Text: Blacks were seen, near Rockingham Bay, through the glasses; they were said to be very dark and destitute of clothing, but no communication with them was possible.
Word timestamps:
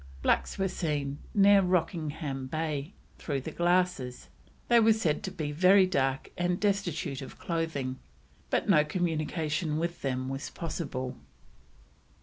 Blacks 0.23 0.57
were 0.57 0.67
seen, 0.67 1.19
near 1.35 1.61
Rockingham 1.61 2.47
Bay, 2.47 2.93
through 3.19 3.41
the 3.41 3.51
glasses; 3.51 4.29
they 4.67 4.79
were 4.79 4.93
said 4.93 5.21
to 5.21 5.31
be 5.31 5.51
very 5.51 5.85
dark 5.85 6.31
and 6.35 6.59
destitute 6.59 7.21
of 7.21 7.37
clothing, 7.37 7.99
but 8.49 8.67
no 8.67 8.83
communication 8.83 9.77
with 9.77 10.01
them 10.01 10.27
was 10.27 10.49
possible. 10.49 11.17